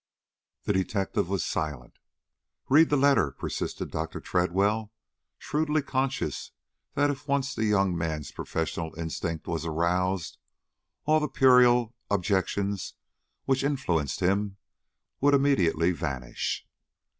[0.63, 1.99] The detective was silent.
[2.69, 4.19] "Read the letter," persisted Dr.
[4.19, 4.91] Tredwell,
[5.37, 6.49] shrewdly conscious
[6.95, 10.39] that if once the young man's professional instinct was aroused,
[11.05, 12.95] all the puerile objections
[13.45, 14.57] which influenced him
[15.19, 16.65] would immediately vanish.